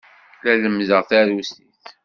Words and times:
La 0.43 0.53
lemmdeɣ 0.55 1.01
tarusit. 1.09 1.85